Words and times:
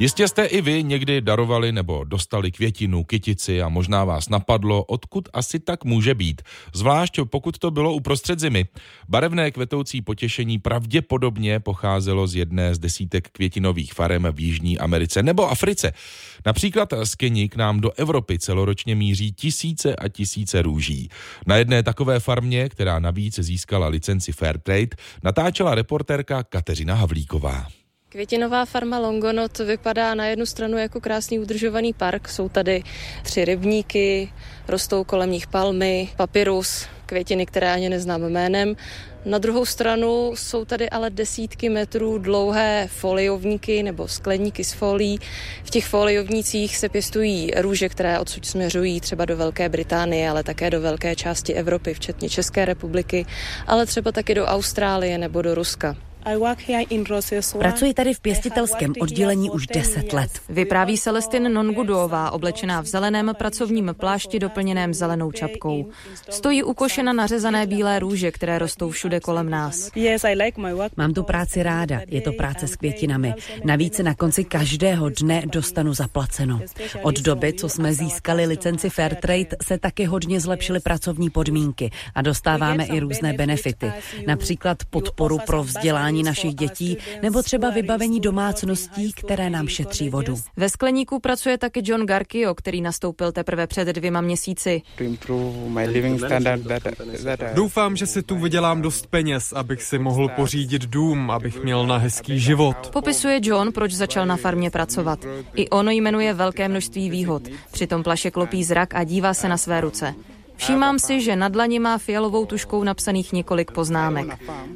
Jistě 0.00 0.28
jste 0.28 0.44
i 0.44 0.60
vy 0.60 0.84
někdy 0.84 1.20
darovali 1.20 1.72
nebo 1.72 2.04
dostali 2.04 2.52
květinu, 2.52 3.04
kytici 3.04 3.62
a 3.62 3.68
možná 3.68 4.04
vás 4.04 4.28
napadlo, 4.28 4.84
odkud 4.84 5.28
asi 5.32 5.60
tak 5.60 5.84
může 5.84 6.14
být. 6.14 6.42
Zvlášť 6.74 7.20
pokud 7.30 7.58
to 7.58 7.70
bylo 7.70 7.92
uprostřed 7.92 8.40
zimy. 8.40 8.66
Barevné 9.08 9.50
kvetoucí 9.50 10.02
potěšení 10.02 10.58
pravděpodobně 10.58 11.60
pocházelo 11.60 12.26
z 12.26 12.34
jedné 12.34 12.74
z 12.74 12.78
desítek 12.78 13.28
květinových 13.28 13.94
farem 13.94 14.28
v 14.32 14.40
Jižní 14.40 14.78
Americe 14.78 15.22
nebo 15.22 15.50
Africe. 15.50 15.92
Například 16.46 16.88
z 17.04 17.14
Keni 17.14 17.48
k 17.48 17.56
nám 17.56 17.80
do 17.80 17.92
Evropy 17.92 18.38
celoročně 18.38 18.94
míří 18.94 19.32
tisíce 19.32 19.96
a 19.96 20.08
tisíce 20.08 20.62
růží. 20.62 21.08
Na 21.46 21.56
jedné 21.56 21.82
takové 21.82 22.20
farmě, 22.20 22.68
která 22.68 22.98
navíc 22.98 23.38
získala 23.38 23.88
licenci 23.88 24.32
Fairtrade, 24.32 24.96
natáčela 25.22 25.74
reportérka 25.74 26.42
Kateřina 26.42 26.94
Havlíková. 26.94 27.77
Květinová 28.10 28.64
farma 28.64 28.98
Longonot 28.98 29.58
vypadá 29.58 30.14
na 30.14 30.26
jednu 30.26 30.46
stranu 30.46 30.78
jako 30.78 31.00
krásný 31.00 31.38
udržovaný 31.38 31.92
park. 31.92 32.28
Jsou 32.28 32.48
tady 32.48 32.82
tři 33.22 33.44
rybníky, 33.44 34.32
rostou 34.68 35.04
kolem 35.04 35.30
nich 35.30 35.46
palmy, 35.46 36.08
papyrus, 36.16 36.86
květiny, 37.06 37.46
které 37.46 37.72
ani 37.72 37.88
neznám 37.88 38.22
jménem. 38.22 38.76
Na 39.24 39.38
druhou 39.38 39.64
stranu 39.64 40.32
jsou 40.34 40.64
tady 40.64 40.90
ale 40.90 41.10
desítky 41.10 41.68
metrů 41.68 42.18
dlouhé 42.18 42.88
foliovníky 42.90 43.82
nebo 43.82 44.08
skleníky 44.08 44.64
z 44.64 44.72
folí. 44.72 45.18
V 45.64 45.70
těch 45.70 45.86
foliovnících 45.86 46.76
se 46.76 46.88
pěstují 46.88 47.50
růže, 47.56 47.88
které 47.88 48.18
odsud 48.18 48.46
směřují 48.46 49.00
třeba 49.00 49.24
do 49.24 49.36
Velké 49.36 49.68
Británie, 49.68 50.30
ale 50.30 50.42
také 50.42 50.70
do 50.70 50.80
velké 50.80 51.16
části 51.16 51.54
Evropy, 51.54 51.94
včetně 51.94 52.28
České 52.28 52.64
republiky, 52.64 53.26
ale 53.66 53.86
třeba 53.86 54.12
taky 54.12 54.34
do 54.34 54.46
Austrálie 54.46 55.18
nebo 55.18 55.42
do 55.42 55.54
Ruska. 55.54 56.07
Pracuji 57.58 57.94
tady 57.94 58.14
v 58.14 58.20
pěstitelském 58.20 58.92
oddělení 59.00 59.50
už 59.50 59.66
10 59.66 60.12
let. 60.12 60.30
Vypráví 60.48 60.98
Celestin 60.98 61.52
Nonguduová, 61.52 62.30
oblečená 62.30 62.80
v 62.80 62.86
zeleném 62.86 63.32
pracovním 63.38 63.94
plášti 64.00 64.38
doplněném 64.38 64.94
zelenou 64.94 65.32
čapkou. 65.32 65.86
Stojí 66.30 66.62
ukošena 66.62 67.12
nařezané 67.12 67.66
bílé 67.66 67.98
růže, 67.98 68.30
které 68.30 68.58
rostou 68.58 68.90
všude 68.90 69.20
kolem 69.20 69.50
nás. 69.50 69.90
Mám 70.96 71.14
tu 71.14 71.22
práci 71.22 71.62
ráda, 71.62 72.00
je 72.08 72.20
to 72.20 72.32
práce 72.32 72.68
s 72.68 72.76
květinami. 72.76 73.34
Navíc 73.64 73.98
na 73.98 74.14
konci 74.14 74.44
každého 74.44 75.08
dne 75.08 75.42
dostanu 75.46 75.94
zaplaceno. 75.94 76.60
Od 77.02 77.20
doby, 77.20 77.52
co 77.52 77.68
jsme 77.68 77.94
získali 77.94 78.46
licenci 78.46 78.90
Fairtrade, 78.90 79.56
se 79.62 79.78
taky 79.78 80.04
hodně 80.04 80.40
zlepšily 80.40 80.80
pracovní 80.80 81.30
podmínky 81.30 81.90
a 82.14 82.22
dostáváme 82.22 82.84
i 82.84 83.00
různé 83.00 83.32
benefity. 83.32 83.92
Například 84.26 84.78
podporu 84.90 85.38
pro 85.46 85.64
vzdělání 85.64 86.17
vzdělání 86.18 86.22
našich 86.22 86.54
dětí 86.54 86.98
nebo 87.22 87.42
třeba 87.42 87.70
vybavení 87.70 88.20
domácností, 88.20 89.12
které 89.12 89.50
nám 89.50 89.68
šetří 89.68 90.10
vodu. 90.10 90.36
Ve 90.56 90.68
skleníku 90.68 91.20
pracuje 91.20 91.58
taky 91.58 91.82
John 91.84 92.06
Garkio, 92.06 92.54
který 92.54 92.80
nastoupil 92.80 93.32
teprve 93.32 93.66
před 93.66 93.88
dvěma 93.88 94.20
měsíci. 94.20 94.82
Doufám, 97.54 97.96
že 97.96 98.06
si 98.06 98.22
tu 98.22 98.38
vydělám 98.38 98.82
dost 98.82 99.06
peněz, 99.06 99.52
abych 99.52 99.82
si 99.82 99.98
mohl 99.98 100.28
pořídit 100.28 100.82
dům, 100.82 101.30
abych 101.30 101.62
měl 101.62 101.86
na 101.86 101.96
hezký 101.96 102.40
život. 102.40 102.90
Popisuje 102.92 103.40
John, 103.42 103.72
proč 103.72 103.92
začal 103.92 104.26
na 104.26 104.36
farmě 104.36 104.70
pracovat. 104.70 105.18
I 105.54 105.68
ono 105.68 105.90
jmenuje 105.90 106.34
velké 106.34 106.68
množství 106.68 107.10
výhod. 107.10 107.42
Přitom 107.72 108.02
plaše 108.02 108.30
klopí 108.30 108.64
zrak 108.64 108.94
a 108.94 109.04
dívá 109.04 109.34
se 109.34 109.48
na 109.48 109.56
své 109.56 109.80
ruce. 109.80 110.14
Všímám 110.58 110.98
si, 110.98 111.20
že 111.20 111.36
na 111.36 111.48
dlani 111.48 111.78
má 111.78 111.98
fialovou 111.98 112.46
tuškou 112.46 112.84
napsaných 112.84 113.32
několik 113.32 113.70
poznámek. 113.70 114.26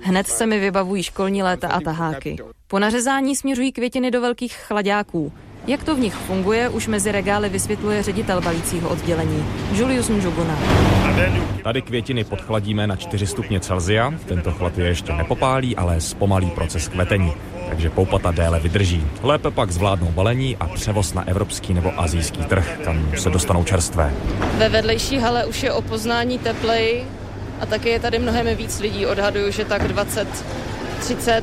Hned 0.01 0.27
se 0.27 0.47
mi 0.47 0.59
vybavují 0.59 1.03
školní 1.03 1.43
léta 1.43 1.69
a 1.69 1.81
taháky. 1.81 2.37
Po 2.67 2.79
nařezání 2.79 3.37
směřují 3.37 3.73
květiny 3.73 4.11
do 4.11 4.21
velkých 4.21 4.55
chladáků. 4.55 5.33
Jak 5.67 5.85
to 5.85 5.95
v 5.95 6.01
nich 6.01 6.15
funguje, 6.15 6.69
už 6.69 6.87
mezi 6.87 7.13
regály 7.13 7.49
vysvětluje 7.49 8.03
ředitel 8.03 8.41
balícího 8.41 8.89
oddělení 8.89 9.45
Julius 9.73 10.09
Njuguna. 10.09 10.59
Tady 11.65 11.83
květiny 11.83 12.25
podchladíme 12.25 12.87
na 12.87 12.97
4 12.97 13.27
stupně 13.27 13.61
Celzia. 13.61 14.15
Tento 14.27 14.53
chlad 14.53 14.79
je 14.79 14.87
ještě 14.87 15.13
nepopálí, 15.13 15.77
ale 15.77 16.01
zpomalí 16.01 16.51
proces 16.51 16.89
kvetení 16.89 17.33
takže 17.69 17.91
poupata 17.91 18.31
déle 18.31 18.61
vydrží. 18.61 19.07
Lépe 19.23 19.51
pak 19.51 19.71
zvládnou 19.71 20.07
balení 20.07 20.57
a 20.57 20.67
převoz 20.67 21.15
na 21.15 21.29
evropský 21.29 21.75
nebo 21.75 21.93
azijský 21.97 22.45
trh, 22.45 22.79
kam 22.85 23.13
se 23.17 23.31
dostanou 23.31 23.65
čerstvé. 23.65 24.15
Ve 24.59 24.69
vedlejší 24.69 25.19
hale 25.19 25.47
už 25.47 25.63
je 25.63 25.73
o 25.73 25.83
poznání 25.83 26.39
teplej 26.39 27.05
a 27.61 27.67
taky 27.67 27.89
je 27.89 28.01
tady 28.01 28.19
mnohem 28.19 28.57
víc 28.57 28.81
lidí. 28.81 29.07
Odhaduju, 29.07 29.53
že 29.53 29.65
tak 29.65 29.83
20-30 29.83 31.43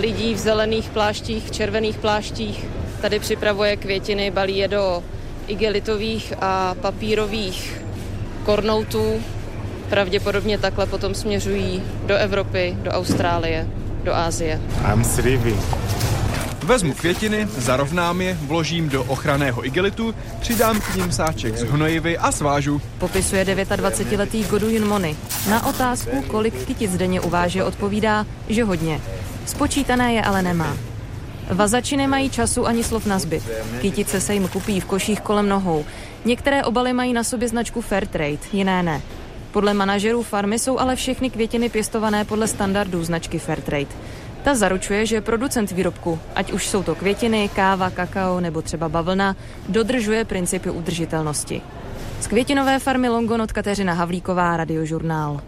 lidí 0.00 0.34
v 0.34 0.38
zelených 0.38 0.90
pláštích, 0.90 1.50
červených 1.50 1.98
pláštích. 1.98 2.79
Tady 3.00 3.18
připravuje 3.18 3.76
květiny, 3.76 4.30
balí 4.30 4.56
je 4.56 4.68
do 4.68 5.02
igelitových 5.46 6.32
a 6.40 6.74
papírových 6.74 7.82
kornoutů. 8.44 9.22
Pravděpodobně 9.88 10.58
takhle 10.58 10.86
potom 10.86 11.14
směřují 11.14 11.82
do 12.06 12.16
Evropy, 12.16 12.76
do 12.82 12.90
Austrálie 12.90 13.66
do 14.04 14.14
Ázie. 14.14 14.60
I'm 14.92 15.04
Vezmu 16.64 16.94
květiny, 16.94 17.48
zarovnám 17.58 18.20
je, 18.20 18.34
vložím 18.34 18.88
do 18.88 19.04
ochranného 19.04 19.66
igelitu, 19.66 20.14
přidám 20.40 20.80
k 20.80 20.94
ním 20.94 21.12
sáček 21.12 21.56
z 21.56 21.62
hnojivy 21.62 22.18
a 22.18 22.32
svážu. 22.32 22.80
Popisuje 22.98 23.44
29-letý 23.44 24.44
Godwin 24.44 24.86
Mony. 24.86 25.16
Na 25.50 25.66
otázku, 25.66 26.22
kolik 26.22 26.66
kytic 26.66 26.96
denně 26.96 27.20
uváže, 27.20 27.64
odpovídá, 27.64 28.26
že 28.48 28.64
hodně. 28.64 29.00
Spočítané 29.46 30.14
je 30.14 30.22
ale 30.22 30.42
nemá. 30.42 30.89
Vazači 31.50 31.96
nemají 31.96 32.30
času 32.30 32.66
ani 32.66 32.84
slov 32.84 33.06
na 33.06 33.18
zbyt. 33.18 33.42
Kytice 33.80 34.20
se 34.20 34.34
jim 34.34 34.48
kupí 34.48 34.80
v 34.80 34.84
koších 34.84 35.20
kolem 35.20 35.48
nohou. 35.48 35.84
Některé 36.24 36.64
obaly 36.64 36.92
mají 36.92 37.12
na 37.12 37.24
sobě 37.24 37.48
značku 37.48 37.80
Fairtrade, 37.80 38.38
jiné 38.52 38.82
ne. 38.82 39.00
Podle 39.52 39.74
manažerů 39.74 40.22
farmy 40.22 40.58
jsou 40.58 40.78
ale 40.78 40.96
všechny 40.96 41.30
květiny 41.30 41.68
pěstované 41.68 42.24
podle 42.24 42.48
standardů 42.48 43.04
značky 43.04 43.38
Fairtrade. 43.38 43.90
Ta 44.42 44.54
zaručuje, 44.54 45.06
že 45.06 45.20
producent 45.20 45.70
výrobku, 45.70 46.18
ať 46.34 46.52
už 46.52 46.68
jsou 46.68 46.82
to 46.82 46.94
květiny, 46.94 47.50
káva, 47.54 47.90
kakao 47.90 48.40
nebo 48.40 48.62
třeba 48.62 48.88
bavlna, 48.88 49.36
dodržuje 49.68 50.24
principy 50.24 50.70
udržitelnosti. 50.70 51.62
Z 52.20 52.26
květinové 52.26 52.78
farmy 52.78 53.08
Longonot 53.08 53.52
Kateřina 53.52 53.92
Havlíková, 53.92 54.56
Radiožurnál. 54.56 55.38